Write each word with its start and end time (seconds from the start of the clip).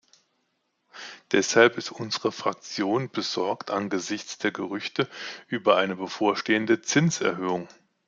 Deshalb 1.31 1.77
ist 1.77 1.91
unsere 1.91 2.31
Fraktion 2.31 3.11
besorgt 3.11 3.69
angesichts 3.69 4.39
der 4.39 4.49
Gerüchte 4.51 5.07
über 5.47 5.75
eine 5.77 5.95
bevorstehende 5.95 6.81
Zinserhöhung. 6.81 7.67